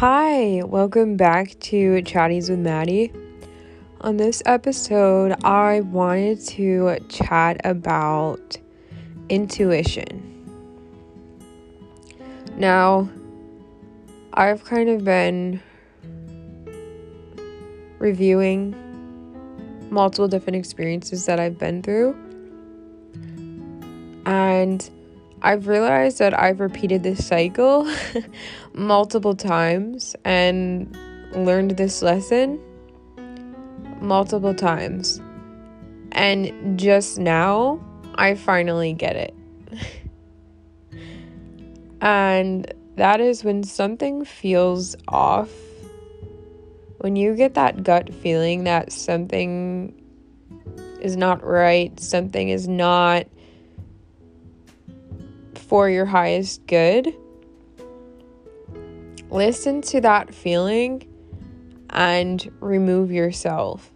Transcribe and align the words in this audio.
Hi, 0.00 0.62
welcome 0.62 1.16
back 1.16 1.58
to 1.58 2.00
Chatties 2.02 2.48
with 2.48 2.60
Maddie. 2.60 3.12
On 4.00 4.16
this 4.16 4.44
episode, 4.46 5.34
I 5.42 5.80
wanted 5.80 6.38
to 6.50 6.98
chat 7.08 7.60
about 7.64 8.56
intuition. 9.28 10.22
Now, 12.56 13.10
I've 14.34 14.64
kind 14.64 14.88
of 14.88 15.04
been 15.04 15.60
reviewing 17.98 18.76
multiple 19.90 20.28
different 20.28 20.58
experiences 20.58 21.26
that 21.26 21.40
I've 21.40 21.58
been 21.58 21.82
through, 21.82 22.14
and 24.26 24.88
I've 25.42 25.68
realized 25.68 26.18
that 26.18 26.38
I've 26.38 26.60
repeated 26.60 27.02
this 27.02 27.26
cycle 27.26 27.90
multiple 28.72 29.34
times 29.34 30.16
and 30.24 30.96
learned 31.32 31.72
this 31.72 32.02
lesson 32.02 32.60
multiple 34.00 34.54
times. 34.54 35.20
And 36.12 36.78
just 36.78 37.18
now, 37.18 37.80
I 38.16 38.34
finally 38.34 38.92
get 38.92 39.16
it. 39.16 39.34
and 42.00 42.72
that 42.96 43.20
is 43.20 43.44
when 43.44 43.62
something 43.62 44.24
feels 44.24 44.96
off. 45.06 45.50
When 46.98 47.14
you 47.14 47.36
get 47.36 47.54
that 47.54 47.84
gut 47.84 48.12
feeling 48.12 48.64
that 48.64 48.90
something 48.90 49.94
is 51.00 51.16
not 51.16 51.44
right, 51.44 51.98
something 52.00 52.48
is 52.48 52.66
not 52.66 53.28
for 55.68 55.90
your 55.90 56.06
highest 56.06 56.66
good, 56.66 57.14
listen 59.30 59.82
to 59.82 60.00
that 60.00 60.34
feeling 60.34 61.06
and 61.90 62.50
remove 62.60 63.12
yourself. 63.12 63.92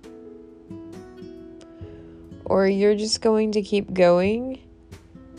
Or 2.44 2.66
you're 2.66 2.94
just 2.94 3.22
going 3.22 3.52
to 3.52 3.62
keep 3.62 3.94
going 3.94 4.60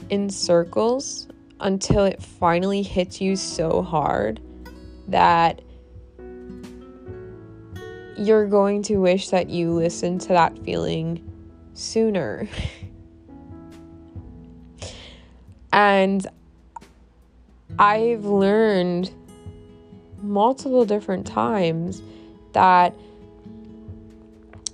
in 0.10 0.32
circles 0.32 1.28
until 1.60 2.04
it 2.06 2.22
finally 2.22 2.82
hits 2.82 3.22
you 3.22 3.36
so 3.36 3.84
hard 3.84 4.42
that 5.08 5.62
you're 8.18 8.48
going 8.48 8.82
to 8.84 8.98
wish 8.98 9.30
that 9.30 9.50
you 9.50 9.72
listened 9.72 10.22
to 10.22 10.30
that 10.30 10.58
feeling 10.66 11.24
sooner. 11.74 12.48
And 15.74 16.26
I've 17.80 18.26
learned 18.26 19.12
multiple 20.22 20.86
different 20.86 21.26
times 21.26 22.04
that 22.54 22.94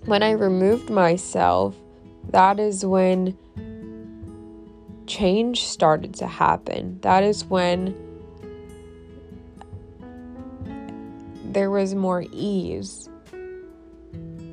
when 0.05 0.22
I 0.22 0.31
removed 0.31 0.89
myself, 0.89 1.73
that 2.31 2.59
is 2.59 2.86
when 2.86 3.38
change 5.08 5.64
started 5.64 6.14
to 6.16 6.27
happen. 6.27 7.00
That 7.02 7.23
is 7.23 7.45
when 7.45 7.95
there 11.45 11.72
was 11.72 11.95
more 11.95 12.25
ease, 12.33 13.09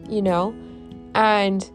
you 0.08 0.22
know? 0.22 0.54
And 1.16 1.68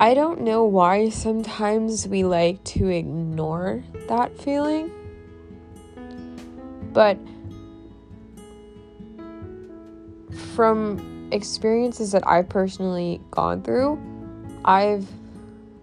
I 0.00 0.14
don't 0.14 0.40
know 0.40 0.64
why 0.64 1.08
sometimes 1.08 2.08
we 2.08 2.24
like 2.24 2.62
to 2.64 2.88
ignore 2.88 3.84
that 4.08 4.36
feeling. 4.40 4.90
But 6.92 7.16
from 10.54 11.28
experiences 11.30 12.10
that 12.12 12.26
I've 12.26 12.48
personally 12.48 13.20
gone 13.30 13.62
through, 13.62 14.00
I've 14.64 15.08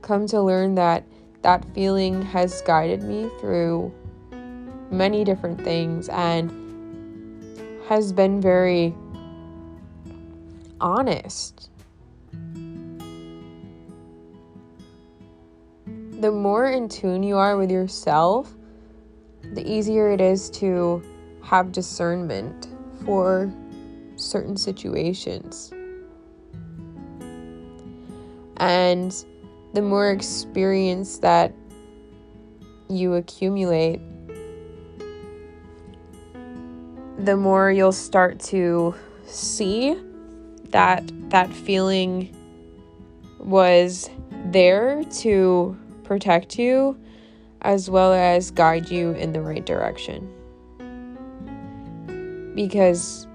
come 0.02 0.28
to 0.28 0.42
learn 0.42 0.76
that 0.76 1.06
that 1.42 1.66
feeling 1.74 2.22
has 2.22 2.62
guided 2.62 3.04
me 3.04 3.30
through 3.40 3.94
many 4.92 5.24
different 5.24 5.64
things 5.64 6.10
and 6.10 6.52
has 7.88 8.12
been 8.12 8.42
very 8.42 8.94
honest 10.82 11.71
the 16.22 16.32
more 16.32 16.68
in 16.70 16.88
tune 16.88 17.24
you 17.24 17.36
are 17.36 17.58
with 17.58 17.72
yourself, 17.72 18.54
the 19.54 19.68
easier 19.68 20.12
it 20.12 20.22
is 20.22 20.52
to 20.52 21.02
have 21.44 21.72
discernment 21.72 22.68
for 23.04 23.52
certain 24.18 24.56
situations. 24.56 25.74
And 28.58 29.12
the 29.74 29.82
more 29.82 30.12
experience 30.12 31.18
that 31.20 31.56
you 32.88 33.16
accumulate, 33.16 34.00
the 37.18 37.36
more 37.36 37.72
you'll 37.72 37.92
start 37.92 38.40
to 38.42 38.94
see 39.26 40.00
that 40.70 41.04
that 41.32 41.52
feeling 41.52 42.36
was 43.40 44.08
there 44.46 45.04
to 45.06 45.76
protect 46.12 46.60
you 46.60 47.00
as 47.62 47.90
well 47.90 48.12
as 48.12 48.52
guide 48.52 48.92
you 48.92 49.12
in 49.12 49.32
the 49.32 49.40
right 49.40 49.66
direction. 49.66 50.30
Because 52.54 53.28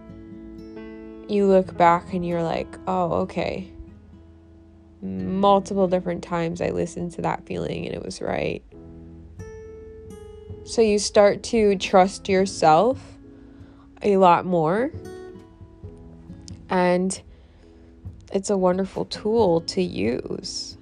you 1.27 1.47
look 1.47 1.75
back 1.79 2.13
and 2.13 2.27
you're 2.27 2.43
like, 2.43 2.69
oh, 2.87 3.13
okay. 3.23 3.73
Multiple 5.01 5.89
different 5.89 6.23
times 6.23 6.61
I 6.61 6.69
listened 6.69 7.13
to 7.13 7.23
that 7.23 7.47
feeling 7.47 7.87
and 7.87 7.95
it 7.95 8.05
was 8.05 8.21
right. 8.21 8.63
So 10.65 10.83
you 10.83 10.99
start 10.99 11.43
to 11.45 11.77
trust 11.77 12.29
yourself 12.29 13.01
a 14.03 14.19
lot 14.19 14.45
more. 14.45 14.91
And 16.69 17.19
it's 18.35 18.51
a 18.51 18.59
wonderful 18.59 19.07
tool 19.07 19.63
to 19.63 19.81
use. 19.81 20.77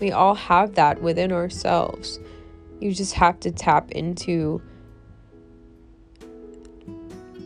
We 0.00 0.12
all 0.12 0.34
have 0.34 0.74
that 0.76 1.02
within 1.02 1.30
ourselves. 1.30 2.18
You 2.80 2.92
just 2.92 3.14
have 3.14 3.38
to 3.40 3.50
tap 3.50 3.90
into 3.92 4.62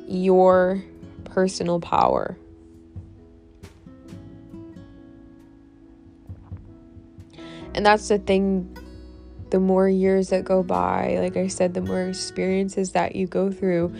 your 0.06 0.82
personal 1.24 1.80
power. 1.80 2.36
And 7.74 7.84
that's 7.84 8.06
the 8.06 8.18
thing 8.18 8.76
the 9.50 9.58
more 9.58 9.88
years 9.88 10.28
that 10.28 10.44
go 10.44 10.62
by, 10.62 11.18
like 11.20 11.36
I 11.36 11.48
said, 11.48 11.74
the 11.74 11.80
more 11.80 12.02
experiences 12.02 12.92
that 12.92 13.16
you 13.16 13.26
go 13.26 13.50
through, 13.50 13.92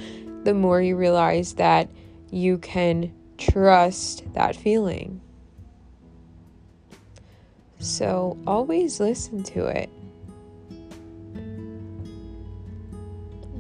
the 0.44 0.54
more 0.54 0.81
you 0.81 0.97
realize 0.97 1.54
that 1.54 1.91
you 2.31 2.59
can 2.59 3.12
trust 3.36 4.25
that 4.34 4.54
feeling. 4.54 5.21
So 7.84 8.39
always 8.47 8.99
listen 8.99 9.43
to 9.43 9.67
it. 9.67 9.91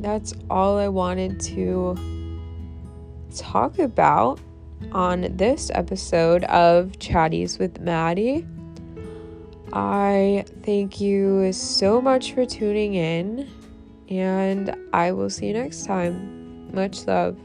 That's 0.00 0.32
all 0.48 0.78
I 0.78 0.88
wanted 0.88 1.38
to 1.40 1.94
talk 3.36 3.78
about 3.78 4.40
on 4.92 5.36
this 5.36 5.70
episode 5.74 6.44
of 6.44 6.92
Chatties 6.92 7.58
with 7.58 7.80
Maddie. 7.80 8.46
I 9.74 10.46
thank 10.62 11.02
you 11.02 11.52
so 11.52 12.00
much 12.00 12.32
for 12.32 12.46
tuning 12.46 12.94
in, 12.94 13.46
and 14.08 14.74
I 14.94 15.12
will 15.12 15.28
see 15.28 15.48
you 15.48 15.52
next 15.52 15.84
time. 15.84 16.72
Much 16.72 17.06
love. 17.06 17.36